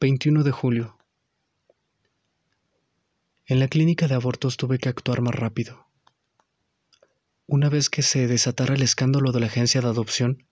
21 0.00 0.42
de 0.42 0.50
julio. 0.50 0.98
En 3.46 3.60
la 3.60 3.68
clínica 3.68 4.08
de 4.08 4.14
abortos 4.14 4.56
tuve 4.56 4.78
que 4.78 4.88
actuar 4.88 5.22
más 5.22 5.34
rápido. 5.34 5.86
Una 7.46 7.68
vez 7.68 7.88
que 7.90 8.02
se 8.02 8.26
desatara 8.26 8.74
el 8.74 8.82
escándalo 8.82 9.30
de 9.30 9.40
la 9.40 9.46
agencia 9.46 9.80
de 9.80 9.86
adopción, 9.86 10.46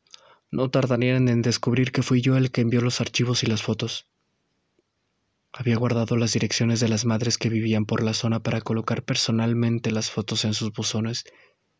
no 0.53 0.71
tardarían 0.71 1.29
en 1.29 1.43
descubrir 1.43 1.91
que 1.91 2.03
fui 2.03 2.23
yo 2.23 2.37
el 2.37 2.53
que 2.53 2.61
envió 2.61 2.81
los 2.81 3.01
archivos 3.01 3.43
y 3.43 3.47
las 3.47 3.63
fotos. 3.63 4.07
Había 5.53 5.77
guardado 5.77 6.17
las 6.17 6.33
direcciones 6.33 6.79
de 6.79 6.89
las 6.89 7.05
madres 7.05 7.37
que 7.37 7.51
vivían 7.51 7.85
por 7.85 8.03
la 8.03 8.15
zona 8.15 8.43
para 8.43 8.61
colocar 8.61 9.03
personalmente 9.03 9.91
las 9.91 10.11
fotos 10.11 10.45
en 10.45 10.55
sus 10.55 10.73
buzones 10.73 11.25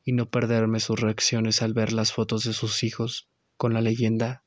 y 0.05 0.13
no 0.13 0.29
perderme 0.29 0.81
sus 0.81 1.01
reacciones 1.01 1.63
al 1.63 1.75
ver 1.75 1.93
las 1.93 2.13
fotos 2.13 2.45
de 2.45 2.53
sus 2.55 2.83
hijos 2.83 3.29
con 3.57 3.73
la 3.73 3.81
leyenda 3.81 4.43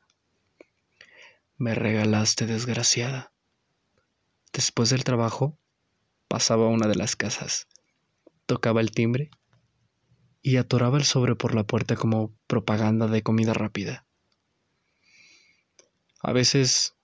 Me 1.57 1.73
regalaste 1.73 2.47
desgraciada. 2.47 3.31
Después 4.51 4.89
del 4.89 5.05
trabajo, 5.05 5.57
pasaba 6.27 6.65
a 6.65 6.69
una 6.69 6.87
de 6.87 6.95
las 6.95 7.15
casas, 7.15 7.69
tocaba 8.45 8.81
el 8.81 8.91
timbre 8.91 9.31
y 10.41 10.57
atoraba 10.57 10.97
el 10.97 11.05
sobre 11.05 11.37
por 11.37 11.55
la 11.55 11.63
puerta 11.63 11.95
como 11.95 12.35
propaganda 12.47 13.07
de 13.07 13.23
comida 13.23 13.53
rápida. 13.53 14.05
A 16.19 16.33
veces 16.33 16.97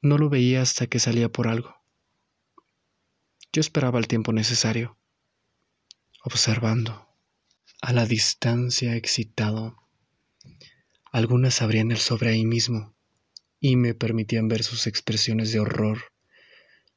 no 0.00 0.18
lo 0.18 0.28
veía 0.28 0.62
hasta 0.62 0.86
que 0.86 1.00
salía 1.00 1.28
por 1.28 1.48
algo. 1.48 1.74
Yo 3.52 3.60
esperaba 3.60 3.98
el 3.98 4.06
tiempo 4.06 4.32
necesario, 4.32 4.98
observando, 6.22 7.08
a 7.82 7.92
la 7.92 8.06
distancia 8.06 8.94
excitado. 8.94 9.76
Algunas 11.10 11.60
abrían 11.60 11.90
el 11.90 11.98
sobre 11.98 12.30
ahí 12.30 12.46
mismo 12.46 12.94
y 13.60 13.76
me 13.76 13.94
permitían 13.94 14.48
ver 14.48 14.64
sus 14.64 14.86
expresiones 14.86 15.52
de 15.52 15.60
horror 15.60 15.98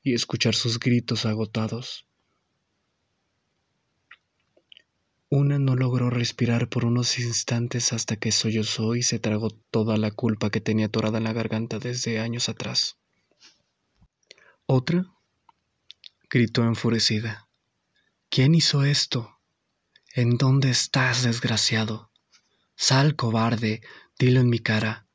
y 0.02 0.14
escuchar 0.14 0.56
sus 0.56 0.80
gritos 0.80 1.26
agotados. 1.26 2.08
Una 5.30 5.58
no 5.60 5.76
logró 5.76 6.10
respirar 6.10 6.70
por 6.70 6.86
unos 6.86 7.18
instantes 7.20 7.92
hasta 7.92 8.18
que 8.18 8.32
sollozó 8.32 8.96
y 8.96 9.04
se 9.04 9.20
tragó 9.20 9.50
toda 9.50 9.98
la 9.98 10.12
culpa 10.12 10.52
que 10.52 10.62
tenía 10.62 10.86
atorada 10.86 11.18
en 11.18 11.24
la 11.24 11.34
garganta 11.34 11.80
desde 11.80 12.20
años 12.20 12.50
atrás. 12.50 12.98
Otra 14.66 15.12
gritó 16.30 16.64
enfurecida. 16.64 17.50
¿Quién 18.30 18.56
hizo 18.56 18.84
esto? 18.84 19.40
¿En 20.14 20.38
dónde 20.38 20.70
estás, 20.70 21.24
desgraciado? 21.24 22.12
Sal, 22.76 23.16
cobarde, 23.16 23.82
dilo 24.18 24.40
en 24.40 24.50
mi 24.50 24.60
cara. 24.60 25.08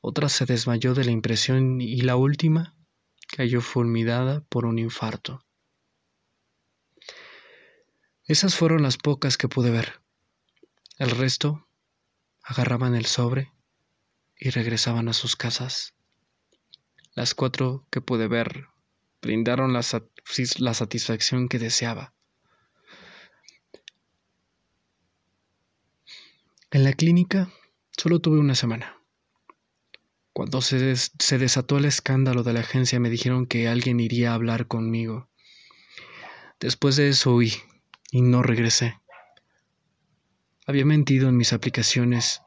Otra 0.00 0.28
se 0.28 0.46
desmayó 0.46 0.94
de 0.94 1.04
la 1.04 1.10
impresión 1.10 1.80
y 1.80 2.00
la 2.02 2.16
última 2.16 2.76
cayó 3.28 3.60
fulminada 3.60 4.42
por 4.48 4.66
un 4.66 4.78
infarto. 4.78 5.44
Esas 8.24 8.56
fueron 8.56 8.82
las 8.82 8.96
pocas 8.96 9.36
que 9.36 9.48
pude 9.48 9.70
ver. 9.70 10.00
El 10.98 11.10
resto 11.10 11.68
agarraban 12.42 12.94
el 12.94 13.06
sobre 13.06 13.52
y 14.36 14.50
regresaban 14.50 15.08
a 15.08 15.12
sus 15.12 15.36
casas. 15.36 15.94
Las 17.14 17.34
cuatro 17.34 17.86
que 17.90 18.00
pude 18.00 18.28
ver 18.28 18.66
brindaron 19.22 19.72
la, 19.72 19.80
la 20.58 20.74
satisfacción 20.74 21.48
que 21.48 21.58
deseaba. 21.58 22.14
En 26.70 26.84
la 26.84 26.92
clínica 26.92 27.50
solo 27.96 28.20
tuve 28.20 28.38
una 28.38 28.54
semana. 28.54 29.00
Cuando 30.36 30.60
se, 30.60 30.94
se, 30.96 31.38
desató 31.38 31.78
el 31.78 31.86
escándalo 31.86 32.42
de 32.42 32.52
la 32.52 32.60
agencia 32.60 33.00
me 33.00 33.08
dijeron 33.08 33.46
que 33.46 33.68
alguien 33.68 34.00
iría 34.00 34.32
a 34.32 34.34
hablar 34.34 34.66
conmigo. 34.66 35.30
Después 36.60 36.96
de 36.96 37.08
eso 37.08 37.34
huí 37.34 37.54
y 38.10 38.20
no 38.20 38.42
regresé. 38.42 39.00
Había 40.66 40.84
mentido 40.84 41.30
en 41.30 41.38
mis 41.38 41.54
aplicaciones 41.54 42.42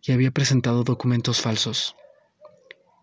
y 0.00 0.12
había 0.12 0.30
presentado 0.30 0.84
documentos 0.84 1.40
falsos. 1.40 1.96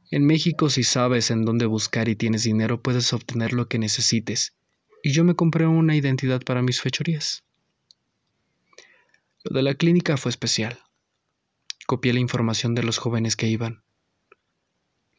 En 0.10 0.26
México 0.26 0.70
si 0.70 0.86
sabes 0.86 1.30
en 1.30 1.44
dónde 1.44 1.66
buscar 1.66 2.08
y 2.08 2.16
tienes 2.16 2.44
dinero 2.44 2.82
puedes 2.82 3.12
obtener 3.12 3.52
lo 3.52 3.68
que 3.68 3.78
necesites, 3.78 4.56
y 5.04 5.12
yo 5.12 5.26
me 5.26 5.36
compré 5.36 5.68
una 5.68 5.98
identidad 5.98 6.42
para 6.44 6.62
mis 6.62 6.80
fechorías. 6.80 7.44
Lo 9.44 9.54
de 9.54 9.64
la 9.64 9.74
clínica 9.74 10.16
fue 10.16 10.30
especial. 10.30 10.80
Copié 11.88 12.14
la 12.14 12.22
información 12.22 12.74
de 12.74 12.84
los 12.84 13.00
jóvenes 13.00 13.36
que 13.36 13.50
iban. 13.50 13.83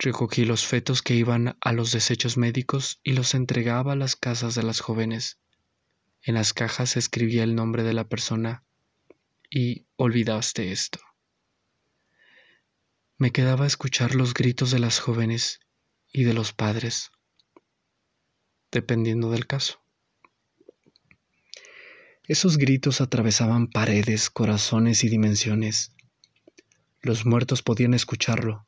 Recogí 0.05 0.45
los 0.45 0.67
fetos 0.67 1.01
que 1.01 1.15
iban 1.15 1.57
a 1.63 1.73
los 1.73 1.91
desechos 1.91 2.37
médicos 2.37 3.01
y 3.03 3.15
los 3.15 3.33
entregaba 3.33 3.95
a 3.95 3.97
las 3.97 4.17
casas 4.17 4.55
de 4.55 4.63
las 4.63 4.81
jóvenes. 4.81 5.39
En 6.21 6.35
las 6.35 6.53
cajas 6.53 6.99
escribía 6.99 7.43
el 7.43 7.55
nombre 7.55 7.85
de 7.85 7.95
la 7.95 8.07
persona 8.07 8.65
y 9.49 9.87
olvidaste 9.97 10.73
esto. 10.73 11.01
Me 13.17 13.31
quedaba 13.31 13.65
a 13.65 13.67
escuchar 13.67 14.15
los 14.15 14.35
gritos 14.35 14.71
de 14.71 14.79
las 14.79 14.99
jóvenes 14.99 15.61
y 16.13 16.25
de 16.25 16.35
los 16.35 16.53
padres, 16.53 17.11
dependiendo 18.71 19.31
del 19.31 19.47
caso. 19.47 19.83
Esos 22.25 22.59
gritos 22.59 23.01
atravesaban 23.01 23.69
paredes, 23.69 24.29
corazones 24.29 25.03
y 25.03 25.09
dimensiones. 25.09 25.95
Los 27.01 27.25
muertos 27.25 27.63
podían 27.63 27.95
escucharlo 27.95 28.67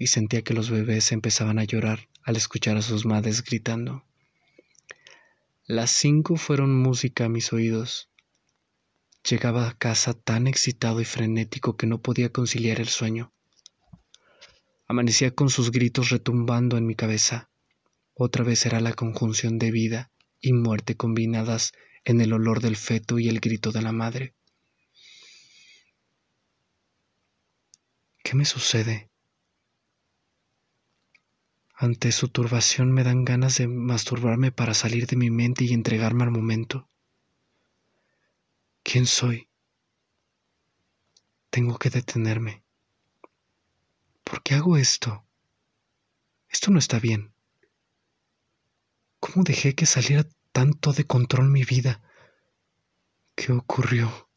y 0.00 0.06
sentía 0.06 0.40
que 0.40 0.54
los 0.54 0.70
bebés 0.70 1.12
empezaban 1.12 1.58
a 1.58 1.64
llorar 1.64 2.08
al 2.22 2.36
escuchar 2.36 2.78
a 2.78 2.82
sus 2.82 3.04
madres 3.04 3.44
gritando. 3.44 4.02
Las 5.66 5.90
cinco 5.90 6.36
fueron 6.36 6.74
música 6.74 7.26
a 7.26 7.28
mis 7.28 7.52
oídos. 7.52 8.08
Llegaba 9.28 9.68
a 9.68 9.76
casa 9.76 10.14
tan 10.14 10.46
excitado 10.46 11.02
y 11.02 11.04
frenético 11.04 11.76
que 11.76 11.86
no 11.86 12.00
podía 12.00 12.32
conciliar 12.32 12.80
el 12.80 12.88
sueño. 12.88 13.34
Amanecía 14.88 15.32
con 15.32 15.50
sus 15.50 15.70
gritos 15.70 16.08
retumbando 16.08 16.78
en 16.78 16.86
mi 16.86 16.94
cabeza. 16.94 17.50
Otra 18.14 18.42
vez 18.42 18.64
era 18.64 18.80
la 18.80 18.94
conjunción 18.94 19.58
de 19.58 19.70
vida 19.70 20.10
y 20.40 20.54
muerte 20.54 20.96
combinadas 20.96 21.72
en 22.04 22.22
el 22.22 22.32
olor 22.32 22.62
del 22.62 22.76
feto 22.76 23.18
y 23.18 23.28
el 23.28 23.38
grito 23.38 23.70
de 23.70 23.82
la 23.82 23.92
madre. 23.92 24.34
¿Qué 28.24 28.34
me 28.34 28.46
sucede? 28.46 29.10
Ante 31.82 32.12
su 32.12 32.28
turbación 32.28 32.92
me 32.92 33.04
dan 33.04 33.24
ganas 33.24 33.56
de 33.56 33.66
masturbarme 33.66 34.52
para 34.52 34.74
salir 34.74 35.06
de 35.06 35.16
mi 35.16 35.30
mente 35.30 35.64
y 35.64 35.72
entregarme 35.72 36.24
al 36.24 36.30
momento. 36.30 36.90
¿Quién 38.82 39.06
soy? 39.06 39.48
Tengo 41.48 41.78
que 41.78 41.88
detenerme. 41.88 42.62
¿Por 44.24 44.42
qué 44.42 44.56
hago 44.56 44.76
esto? 44.76 45.24
Esto 46.50 46.70
no 46.70 46.78
está 46.78 46.98
bien. 46.98 47.32
¿Cómo 49.18 49.42
dejé 49.42 49.74
que 49.74 49.86
saliera 49.86 50.28
tanto 50.52 50.92
de 50.92 51.06
control 51.06 51.48
mi 51.48 51.64
vida? 51.64 52.02
¿Qué 53.34 53.52
ocurrió? 53.52 54.29